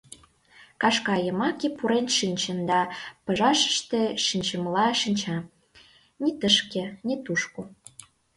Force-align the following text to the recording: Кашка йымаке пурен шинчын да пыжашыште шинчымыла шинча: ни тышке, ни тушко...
Кашка 0.81 1.15
йымаке 1.25 1.67
пурен 1.77 2.07
шинчын 2.17 2.59
да 2.69 2.79
пыжашыште 3.25 4.01
шинчымыла 4.25 4.87
шинча: 5.01 5.35
ни 6.21 6.29
тышке, 6.39 6.83
ни 7.07 7.15
тушко... 7.25 7.61